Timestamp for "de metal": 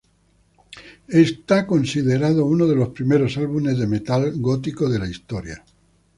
3.77-4.33